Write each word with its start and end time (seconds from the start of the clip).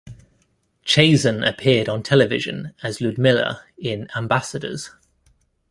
Chazen 0.83 1.47
appeared 1.47 1.87
on 1.87 2.01
television 2.01 2.73
as 2.81 3.01
Ludmilla 3.01 3.63
in 3.77 4.07
"Ambassadors". 4.15 4.89